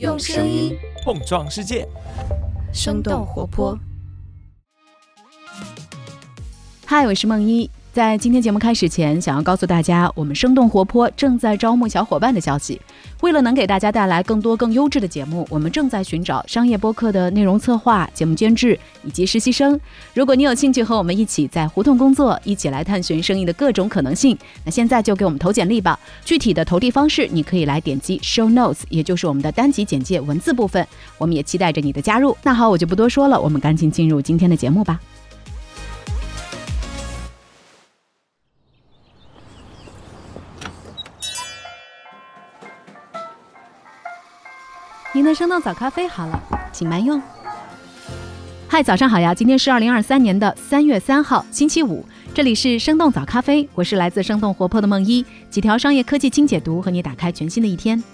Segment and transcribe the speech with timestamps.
[0.00, 1.86] 用声音碰撞世界，
[2.72, 3.78] 生动活泼。
[6.84, 7.70] 嗨，我是梦一。
[7.94, 12.80] 在今天节目开始前，想要告诉大家，我们生动活泼正在招募小伙伴的消息。
[13.20, 19.78] 为了能给大家带来更多更优质的节目，我们正在寻找商业播客的内容策划、节目监制以及实习生。
[20.12, 25.96] 如果你有兴趣和我们一起在胡同工作，一起来探寻生意的各种可能性，那现在就给我们投简历吧。
[26.24, 30.84] 具体的投递方式，你可以来点击 Show Notes，也就是我们的单集简介文字部分。
[31.16, 32.36] 我们也期待着你的加入。
[32.42, 34.98] 那好，我就不多说了，我们赶紧进入今天的节目吧。
[45.24, 46.38] 您的生动早咖啡好了，
[46.70, 47.18] 请慢用。
[48.68, 49.34] 嗨，早上好呀！
[49.34, 52.04] 今天是二零二三年的三月三号，星期五。
[52.34, 58.04] 这里是生动早咖啡，我是来自生动活泼的梦一，几条商业科技轻解读，和你打开全新的一天。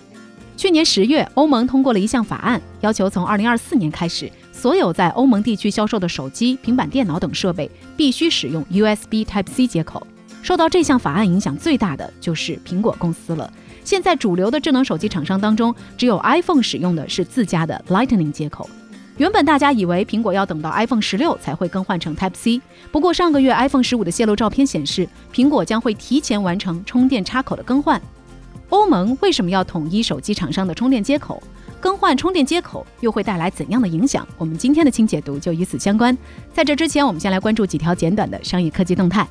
[0.57, 10.07] 去年十月，欧盟通过了一项法案，要求从二零二四年开始，所有在欧盟地区销售的手机、平板电脑等设备必须使用 USB Type C 接口。
[10.43, 13.53] 受到这项法案影响最大的就是苹果公司了。
[13.91, 18.71] 现在主流的智能手机厂商当中，只有 iPhone 使用的是自家的 Lightning 接口。
[19.17, 28.01] 原本大家以为苹果要等到 iPhone 十六才会更换成 Type C，不过上个月 iPhone 十五的泄露照片显示，苹果将会提前完成充电插口的更换。
[28.69, 31.43] 欧盟为什么要统一手机厂商的充电接口？
[31.81, 34.25] 更换充电接口又会带来怎样的影响？
[34.39, 36.17] 我们今天的轻解读就与此相关。
[36.55, 39.27] 在这之前，我们先来关注几条简短的商业科技动态。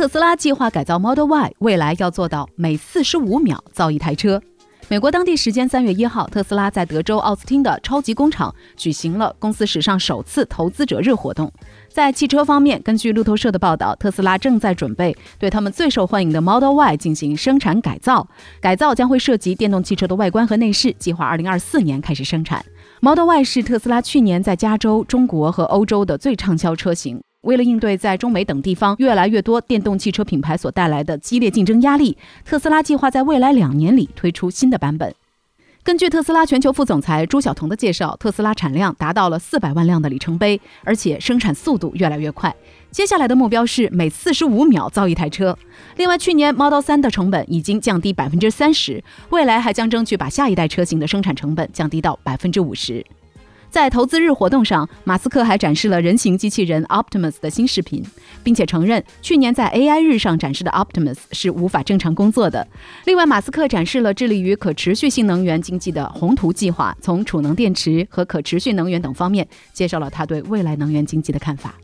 [0.00, 4.40] 特斯拉计划改造 Model Y，未来要做到每四十五秒造一台车。
[4.88, 11.52] 美国当地时间三月一号，特斯拉在德州奥斯汀的超级工厂举行了公司史上首次投资者日活动。
[11.90, 18.26] 在汽车方面，根据路透社的报道，特斯拉正在准备对他们最受欢迎的 Model Y 进行生产改造，
[18.58, 22.64] 改造将会涉及电动汽车的外观和内饰，计划二零二四年开始生产。
[23.02, 27.20] Model Y 是特斯拉去年在加州、中国和欧洲的最畅销车型。
[27.42, 35.14] 为了应对在中美等地方越来越多电动汽车品牌所带来的激烈竞争压力，特斯拉计划在未来两年里推出新的版本。
[35.82, 42.54] 根据特斯拉全球副总裁朱晓彤的介绍，特斯拉产量达到了四百万辆的里程碑，而且生产速度越来越快。
[42.90, 45.56] 接下来的目标是每四十五秒造一台车。
[45.96, 53.02] 另外，去年 Model 3的成本已经降低百分之三十，未来还将争取把下一代车型的生产成本降低到百分之五十。
[53.70, 58.04] 在投资日活动上，马斯克还展示了人形机器人 Optimus 的新视频，
[58.42, 62.66] 并且承认去年在 AI 日上展示的 Optimus 是无法正常工作的。
[63.04, 71.74] 另外，马斯克展示了致力于可持续性能源经济的宏图计划，从储能电池和可持续能源等方面介绍了他对未来能源经济的看法。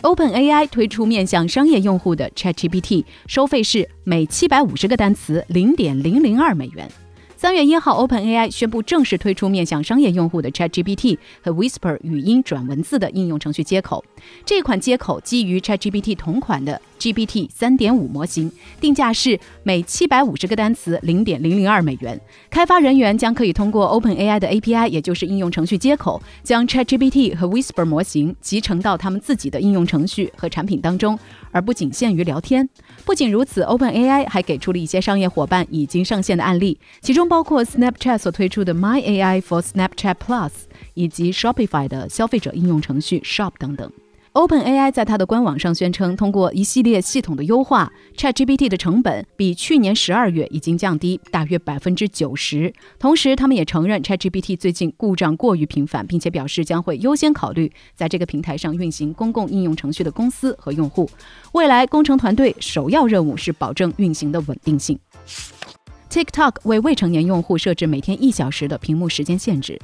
[0.00, 6.90] OpenAI 推出面向商业用户的 ChatGPT，收费是每七百五十个单词零点零零二美元。
[7.44, 14.02] 三月一号，OpenAI 宣布正式推出面向商业用户的 ChatGPT 和 Whisper 语音转文字的应用程序接口。
[14.46, 18.50] 这款接口基于 ChatGPT 同款的 GPT 三点五模型，
[18.80, 22.20] 定价是每七百五十个单词零点零零二美元。
[22.50, 31.18] 开发人员将可以通过 OpenAI 的 API，也就是应用程序接口，将 ChatGPT 和 Whisper 模型集成到他们自己的应用程序和产品当中。
[31.50, 32.68] 而不仅限于聊天。
[33.04, 40.50] 不仅如此，OpenAI 还给出了一些商业伙伴已经上线的案例，其中包括 Snapchat 所推出的 My AI for Snapchat Plus，
[40.94, 43.88] 以及 Shopify 的消费者应用程序 Shop 等等。
[44.34, 52.74] OpenAI 在它的官网上宣称，通过一系列系统的优化，ChatGPT 的成本比去年十二月已经降低大约百分之九十。
[52.98, 61.08] 同时，他们也承认 ChatGPT 最近故障过于频繁，并且表示将会优先考虑在这个平台上运行公共应用程序的公司和用户。
[61.52, 64.98] 未来，工程团队首要任务是保证运行的稳定性。
[66.10, 69.80] TikTok 为未成年用户设置每天一小时的屏幕时间限制。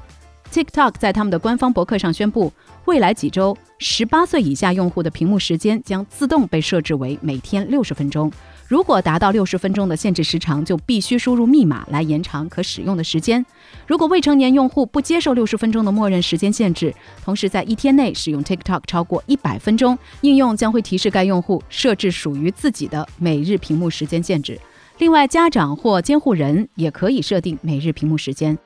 [0.52, 2.52] TikTok 在他们的官方博客上宣布，
[2.84, 8.30] 未来几周，十八岁以下用户的屏幕时间将自动被设置为每天六十分钟。
[8.66, 13.44] 如果达到六十分钟的限制时长，就必须输入密码来延长可使用的时间。
[13.86, 16.92] 如果未成年用户不接受六十分钟的默认时间限制，
[17.24, 24.58] 同时在一天内使用 TikTok 超过一百分钟，应用将会提示该用户设置属于自己的每日屏幕时间限制。
[24.98, 28.58] 另外，家长或监护人也可以设定每日屏幕时间。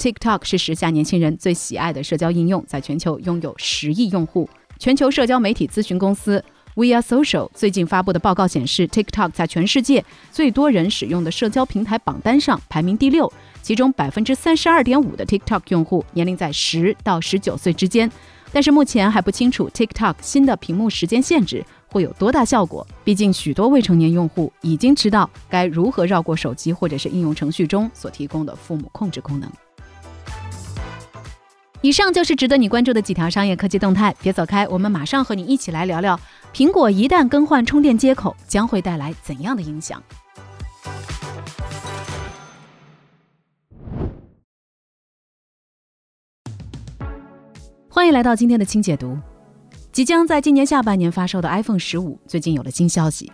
[0.00, 4.48] TikTok 是时下年轻人最喜爱的社交应用，在全球拥有十亿用户。
[4.78, 6.42] 全球社交媒体咨询公司
[6.74, 10.02] We Are Social 最近发布的报告显示，TikTok 在全世界
[10.32, 13.30] 最多人使用的社交平台榜单上排名第六，
[13.60, 18.10] 其中百分之三十二点五的 TikTok 用户年龄在十到十九岁之间。
[18.52, 22.86] 但是目前还不清楚 TikTok 新的屏幕时间限制会有多大效果。
[23.04, 29.52] 毕竟许多未成年用户已经知道该如何绕过手机或者是应用程序中所提供的父母控制功能。
[31.82, 36.20] 以上就是值得你关注的几条商业科技动态，别走开，我们马上和你一起来聊聊，
[36.52, 40.02] 苹果一旦更换充电接口将会带来怎样的影响。
[47.88, 49.18] 欢迎来到今天的轻解读。
[49.90, 53.32] 即将在今年下半年发售的 iPhone 十五最近有了新消息，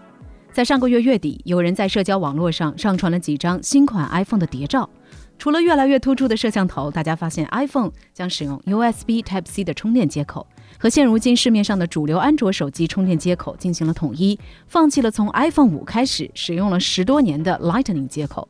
[0.53, 4.89] 在上个月月底，有人在社交网络上上传了几张新款 iPhone 的谍照。
[5.39, 10.47] 除了越来越突出的摄像头，大家发现 iPhone 将使用 USB Type-C 的充电接口，
[10.79, 18.49] 和现如今市面上的主流安卓手机充电接口进行了统一，放弃了从 iPhone 五开始使用了十多年的 Lightning 接口。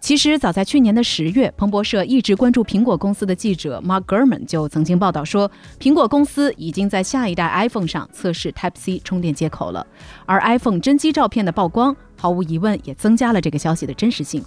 [0.00, 5.50] 其实，早在去年的十月，彭博社一直关注苹果公司的记者 Mark Gurman 就曾经报道说，
[5.80, 9.86] 苹果公司已经在下一代 iPhone 上测试 Type-C 充电接口了。
[10.26, 14.44] 而 iPhone 真机照片的曝光，毫无疑问也增加了这个消息的真实性。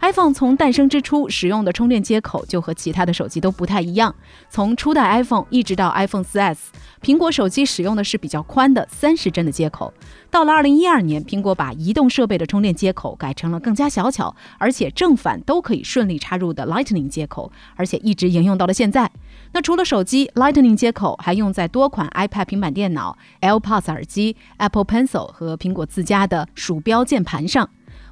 [0.00, 4.14] iPhone 从诞生之初使用的充电接口就和其他的手机都不太一样。
[4.48, 6.58] 从初代 iPhone 一直到 iPhone 4S，
[7.02, 9.92] 苹果手机使用的是比较宽的三十帧的接口。
[10.30, 19.10] 到了2012年，苹果把移动设备的充电接口改成了更加小巧，而且正反都可以顺利插入的 Lightning 接口，而且一直沿用到了现在。
[19.52, 27.68] 那除了手机，Lightning 接口还用在多款 iPad 平板电脑、AirPods 耳机、Apple Pencil 和苹果自家的鼠标键盘上。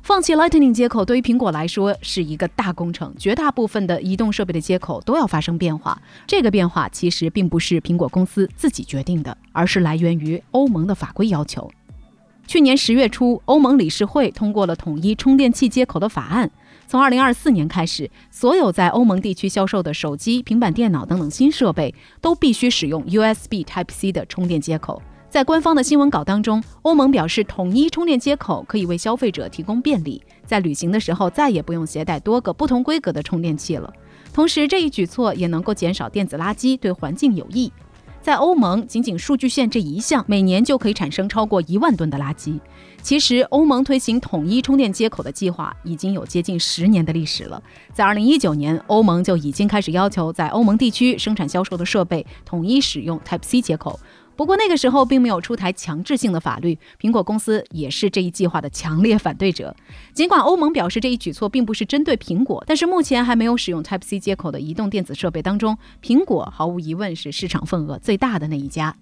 [0.06, 6.00] 放弃 Lightning 接口对于苹果来说是一个大工程，绝大部分的移动设备的接口都要发生变化。
[6.29, 11.69] 这个变化其实并不是苹果公司自己决定的，而是来源于欧盟的法规要求。
[12.47, 16.49] 去年十月初，欧盟理事会通过了统一充电器接口的法案，
[16.87, 25.02] 从二零二四年开始，所有在欧盟地区销售的手机、平板电脑等等新设备都必须使用 USB Type-C 的充电接口。
[25.28, 33.93] 在官方的新闻稿当中，欧盟表示，统一充电接口可以为消费者提供便利，在旅行的时候再也不用携带多个不同规格的充电器了。
[34.32, 37.70] 同时，这一举措也能够减少电子垃圾，对环境有益。
[38.23, 42.58] 在欧盟，仅仅数据线这一项，每年就可以产生超过一万吨的垃圾。
[43.00, 47.62] 其实，欧盟推行统一充电接口的计划已经有接近十年的历史了。
[47.93, 54.00] 在二零一九年，欧盟就已经开始要求在欧盟地区生产销售的设备统一使用 Type-C 接口。
[54.37, 59.75] 不过那个时候并没有出台强制性的法律，苹果公司也是这一计划的强烈反对者。
[60.12, 68.94] 尽管欧盟表示这一举措并不是针对苹果，但是目前还没有使用 Type-C 接口的移动电子设备当中，苹果毫无疑问是市场份额最大的那一家。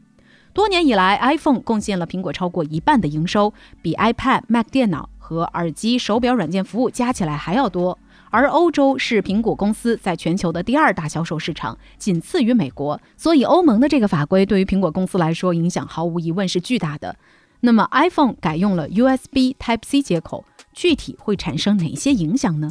[0.52, 3.52] 多年以来，iPhone 贡献了苹果超过一半的营收，
[3.82, 7.98] 比 iPad、Mac 电脑和耳机、手表软件服务加起来还要多。
[8.34, 13.00] 而欧洲是苹果公司在全球的第二大销售市场，仅次于美国。
[13.16, 17.14] 所以，欧盟的这个法规对于苹果公司来说影响毫无疑问是巨大的。
[17.60, 22.70] 那么，iPhone 改用了 USB Type-C 接口，具体会产生哪些影响呢？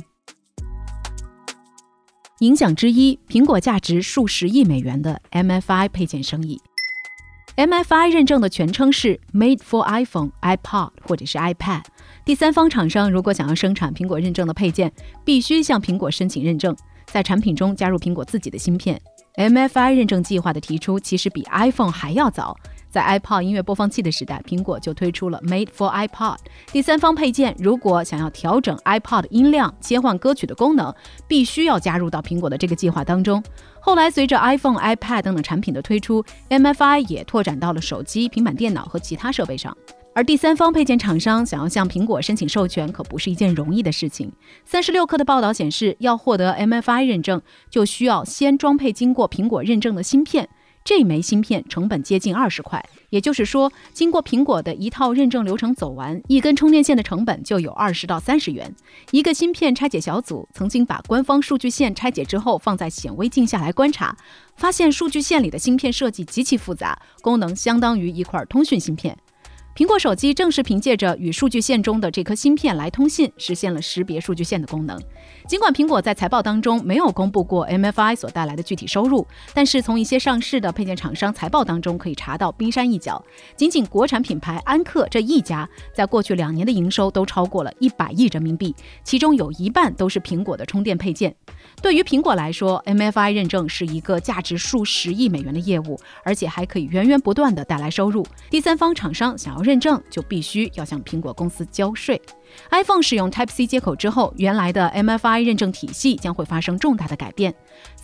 [2.39, 6.59] 影响之一，苹果价值数十亿美元的 MFI 配件生意。
[7.55, 11.83] MFI 认证的全称是 Made for iPhone、iPod 或者是 iPad。
[12.25, 14.89] 第三方厂商如果想要生产苹果认证的配件，
[15.25, 16.73] 必须向苹果申请认证，
[17.07, 18.99] 在产品中加入苹果自己的芯片。
[19.35, 22.55] MFI 认证计划的提出其实比 iPhone 还要早。
[22.89, 26.37] 在 iPod 音乐播放器的时代，苹果就推出了 Made for iPod。
[26.71, 30.93] 第三方配件如果想要调整 iPod 音量、切换歌曲的功能，
[31.27, 33.43] 必须要加入到苹果的这个计划当中。
[33.81, 39.75] 后来随着 iPhone、iPad 等等产品的推出，MFI 也拓展到了手机、平板电脑和其他设备上。
[40.15, 44.31] 而第三方配件厂商想要向苹果申请授权，可不是一件容易的事情。
[44.63, 47.41] 三十六氪的报道显示，要获得 MFI 认证，
[47.71, 50.47] 就需要先装配经过苹果认证的芯片。
[50.85, 58.75] 这枚芯片成本接近二十块，也就是说，经过苹果的一套认证流程走完，一根充电线的成本就有二十到三十元。
[59.11, 64.15] 一个芯片拆解小组曾经把官方数据线拆解之后放在显微镜下来观察，
[64.57, 69.17] 发现数据线里的芯片设计极其复杂，功能相当于一块通讯芯片。
[69.75, 75.01] 苹果手机正是凭借着与数据线中的这颗芯片来通信，实现了识别数据线的功能。
[75.47, 83.19] 尽管苹果在财报当中没有公布过 MFI 所带来的具体收入，但是从一些上市的配件厂商财报当中可以查到冰山一角。
[83.55, 91.35] 仅仅国产品牌安克这一家，在过去两年的营收都超过了一百亿人民币，其中有一半都是苹果的充电配件。
[91.81, 98.23] 对于苹果来说，MFI 认证是一个价值数十亿美元的业务，而且还可以源源不断的带来收入。
[98.51, 102.21] 第三方厂商想要认证，就必须要向苹果公司交税。
[102.69, 107.55] iPhone 使用 Type C 接口之后，原来的 MFI 认证体系将会发生重大的改变。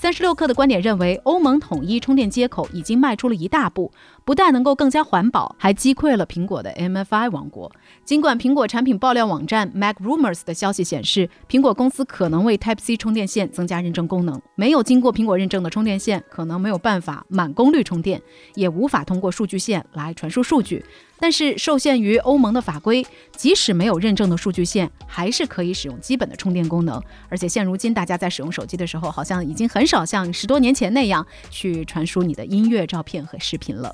[0.02, 3.92] 三十六氪的观点认为，欧盟统一充电接口已经迈出了一大步，
[4.24, 7.70] 不但能够更加环保，还击溃了苹果的 MFI 王国。
[8.06, 18.22] 尽管苹果产品爆料网站 Mac Rumors 的消息显示，苹果公司可能为 Type C 充电线增加认证功能，没有经过苹果认证的充电线可能没有办法满功率充电，
[18.56, 20.86] 也无法通过数据线来传输数据。
[21.22, 27.04] 但是受限于欧盟的法规，即使没有认证的数据线，还是可以使用基本的充电功能。
[27.28, 33.94] 而且现如今大家在使用手机的时候，好像已经很少像十多年前那样去传输你的音乐、照片和视频了。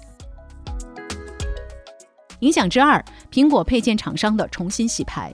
[2.40, 5.34] 影响之二，苹果配件厂商的重新洗牌。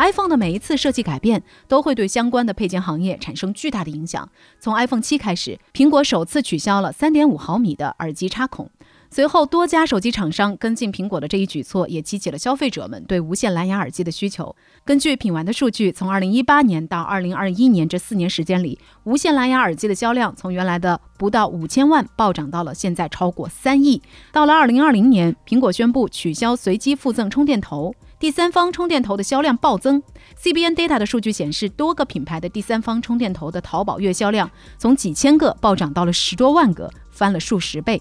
[0.00, 4.28] iPhone 的每一次设计改变，都会对相关的配件行业产生巨大的影响。
[4.58, 8.68] 从 iPhone 七开始，苹果首次取消了3.5毫米的耳机插孔。
[9.12, 14.54] 随后，多家手机厂商跟进苹果的这一举措，也激起了消费者们对无线蓝牙耳机的需求。
[14.84, 24.00] 根据品玩的数据，从2018年到2021年这四年时间里，无线蓝牙耳机的销量从原来的不到五千万暴涨到了现在超过三亿。
[24.30, 30.00] 到了2020年，苹果宣布取消随机附赠充电头，第三方充电头的销量暴增。
[30.40, 34.48] CBN Data 的数据显示，多个品牌的第三方充电头的淘宝月销量
[34.78, 38.00] 从几千个暴涨到了十多万个，翻了数十倍。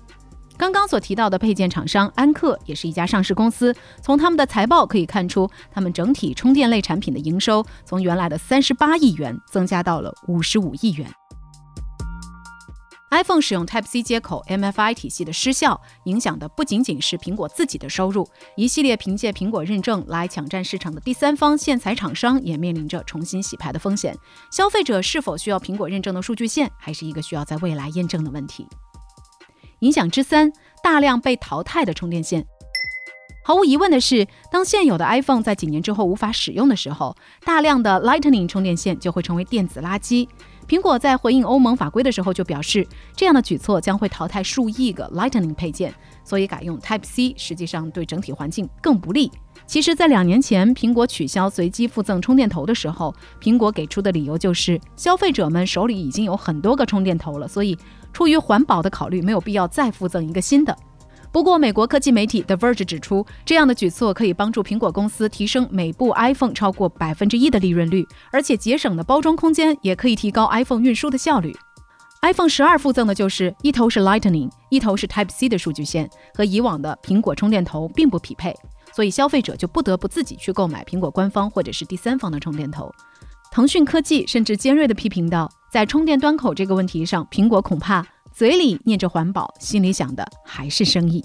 [0.60, 3.74] 刚刚所提到的配件厂商安克也是一家上市公司，
[4.04, 11.10] 从他们的财报可以看出，他们整体充电类产品的营收从原来的三十八亿元增加到了五十五亿元。
[13.12, 24.14] iPhone 使用 Type C 接口 MFI 体系的失效，影响的不仅仅是苹果自己的收入，一系列凭借苹果认证来抢占市场的第三方线材厂商也面临着重新洗牌的风险。
[24.52, 28.68] 消费者是否需要苹果认证的数据线，还是一个需要在未来验证的问题。
[29.80, 30.52] 影响之三，
[30.84, 32.46] 大量被淘汰的充电线。
[33.44, 40.28] 毫无疑问的是，当现有的 iPhone 在几年之后无法使用的时候，大量的 Lightning 充电线就会成为电子垃圾。
[40.68, 45.92] 苹果在回应欧盟法规的时候就表示，这样的举措将会淘汰数亿个 Lightning 配件，
[46.24, 49.32] 所以改用 Type C 实际上对整体环境更不利。
[49.66, 57.76] 其实，在两年前苹果取消随机附赠充电头的时候，苹果给出的理由就是消费者们手里已经有很多个充电头了，所以。
[58.14, 60.76] 出于环保的考虑，没有必要再附赠一个新的。
[61.32, 71.56] 不过，美国科技媒体 The Verge 指出，这样的举措可以帮助苹果公司提升每部 iPhone 超过百分之一的利润率，而且节省的包装空间也可以提高 iPhone 运输的效率。
[72.24, 78.54] iPhone 十二附赠的就是一头是 Lightning，一头是 Type C 的数据线，和以往的苹果充电头并不匹配，
[78.92, 82.92] 所以消费者就不得不自己去购买苹果官方或者是第三方的充电头。
[83.52, 85.50] 腾讯科技甚至尖锐地批评道。
[85.72, 91.24] 在充电端口这个问题上，苹果恐怕嘴里念着环保，心里想的还是生意。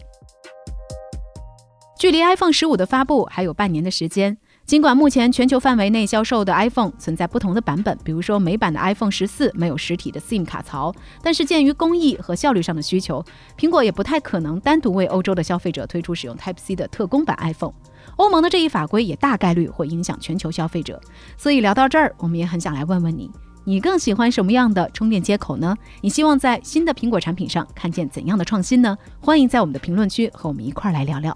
[1.98, 4.36] 距离 iPhone 十五的发布还有半年的时间，
[4.66, 13.24] 尽管目前全球范围内销售的 iPhone 存在不同的版本，比如说美版的 iPhone 十四没有实体的 SIM 卡槽，但是鉴于工艺和效率上的需求，
[13.56, 17.72] 苹果也不太可能单独为欧洲的消费者推出使用 Type C 的特供版 iPhone。
[18.16, 21.00] 欧盟的这一法规也大概率会影响全球消费者。
[21.38, 23.30] 所以聊到这儿，我们也很想来问问你。
[23.66, 25.74] 你更喜欢什么样的充电接口呢？
[26.02, 28.96] 你希望在新的苹果产品上看见怎样的创新呢？
[29.18, 31.34] 欢迎在我们的评论区和我们一块儿来聊聊。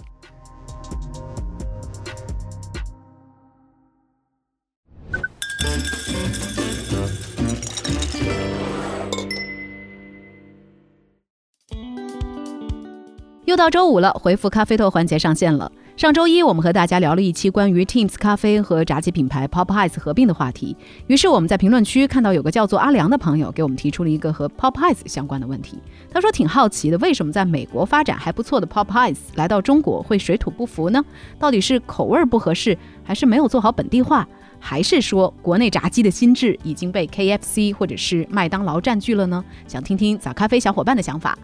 [13.47, 15.73] 又到周五了，回复咖啡豆环节上线了。
[15.99, 20.77] 上周一，我们和大家聊了一期关于 Teams 咖啡和炸鸡品牌 Popeyes 合并的话题。
[21.09, 25.77] 于是我们在评论区看到有个叫做阿良的朋友给我们提出了一个和 Popeyes 相关的问题。
[26.09, 31.05] 他说挺好奇的，为什么在美国发展还不错的 Popeyes 来到中国会水土不服呢？
[31.37, 34.25] 到底是口味不合适，还是没有做好本地化，
[34.61, 39.45] 还是说国内炸鸡的心智已经被 KFC 或者是麦当劳占据了呢？
[39.67, 41.37] 想听听早咖啡小伙伴的想法。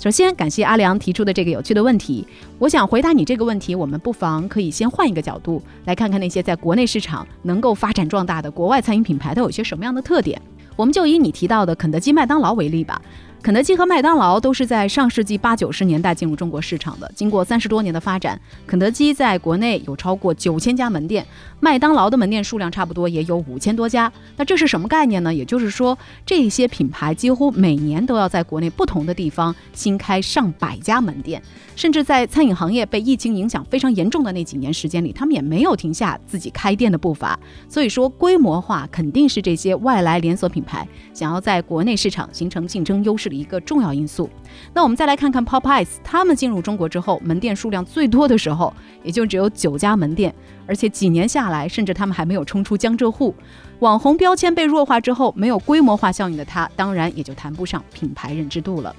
[0.00, 2.26] 首先，感谢阿良提出的这个有趣的问题。
[2.58, 10.40] 我想回答你这个问题，我们不妨可以先换一个角度，来看看那些在国内市场能够发展壮大的国外餐饮品牌它有些什么样的特点。
[10.74, 12.98] 我们就以你提到的肯德基、麦当劳为例吧。
[13.42, 17.10] 肯德基和麦当劳都是在上世纪八九十年代进入中国市场的。
[17.16, 21.26] 经过三十多年的发展，肯德基在国内有超过九千家门店，
[21.58, 24.12] 麦当劳的门店数量差不多也有五千多家。
[24.36, 25.32] 那这是什么概念呢？
[25.32, 31.42] 也就是说，这些品牌几乎每年都要在国内不同的地方新开上百家门店，
[31.74, 37.40] 甚至在餐饮行业被疫情影响非常严重的那几年时间里，他们也没有停下自己开店的步伐。
[37.70, 43.29] 所以说，规模化肯定是这些外来连锁品牌想要在国内市场形成竞争优势。
[43.34, 44.28] 一个重要因素。
[44.72, 48.72] 那我们再来看看 Popeyes，他们进入中国之后，门店数量最多的时候，
[49.02, 50.34] 也就只有九家门店，
[50.66, 53.34] 而且几年下来，甚至他们还没有冲出江浙沪。
[53.80, 58.94] 网红标签被弱化之后，没有规模化效应的它，当然也就谈不上品牌认知度了。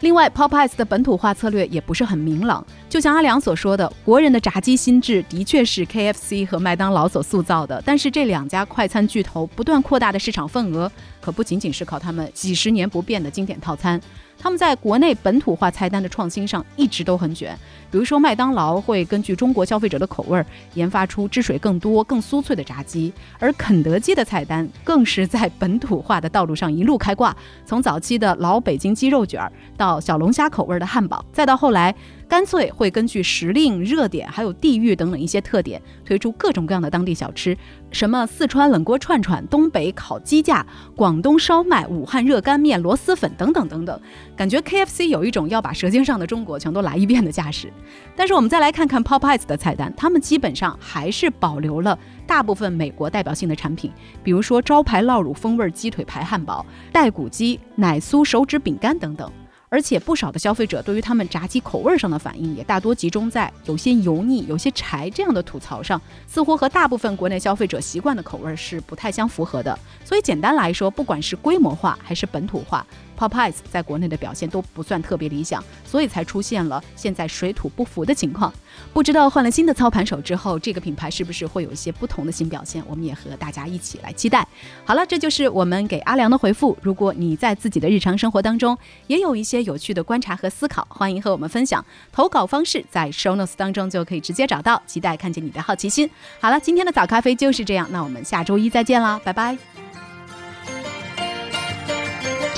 [0.00, 2.64] 另外，Popeyes 的本土化策略也不是很明朗。
[2.88, 7.82] 就像阿良所说的，国人的炸鸡心智的确是 KFC 和麦当劳所塑造的。
[7.84, 10.90] 但是这两家快餐巨头不断扩大的市场份额，
[11.20, 14.00] 可不仅仅是靠他们几十年不变的经典套餐。
[14.42, 17.56] 他们在国内本土化菜单的创新上一直都很卷。
[17.90, 31.94] 比如说，麦当劳会根据中国消费者的口味儿，研发出汁水更多、更酥脆的炸鸡；而肯德基的菜单更是在本土化的道路上一路开挂，从早期的老北京鸡肉卷儿到小龙虾口味的汉堡，再到后来。
[32.30, 37.58] 干脆会根据时令、热点，还有地域等等一些特点，推出各种各样的当地小吃，
[37.90, 44.00] 什么四川冷锅串串、东北烤鸡架、广东烧麦、武汉热干面、螺蛳粉等等等等。
[44.36, 47.68] 感觉 KFC 有一种要把舌尖上的中国全都来一遍的架势。
[48.14, 53.90] 但是我们再来看看 Popeyes 的菜单，他们基本上还是保留了大部分美国代表性的产品，
[54.22, 59.28] 比如说招牌酪乳风味鸡腿排汉堡、带骨鸡、奶酥手指饼干等等。
[59.70, 69.78] 而且不少的消费者对于他们炸鸡口味上的反应也大多集中在有些油腻、有些柴这样的吐槽上，似乎和大部分国内消费者习惯的口味是不太相符合的。
[70.04, 72.84] 所以简单来说，不管是规模化还是本土化。
[73.20, 78.50] Popeyes 在国内的表现都不算特别理想，所以才出现了现在水土不服的情况。
[78.94, 82.82] 不知道换了新的操盘手之后，这个品牌是不是会有一些不同的新表现？
[82.88, 84.46] 我们也和大家一起来期待。
[84.86, 86.74] 好了，这就是我们给阿良的回复。
[86.80, 91.84] 如果你在自己的日常生活当中也有一些有趣的观察和思考，欢迎和我们分享。
[92.10, 94.80] 投稿方式在 Show Notes 当中就可以直接找到。
[94.86, 96.08] 期待看见你的好奇心。
[96.40, 99.89] 好了，今天的早咖啡就是这样，那我们下周一再见啦，拜拜。